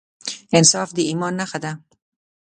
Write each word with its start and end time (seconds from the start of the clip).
انصاف 0.57 0.89
د 0.97 0.97
ایمان 1.09 1.33
نښه 1.39 1.59
ده. 1.63 1.71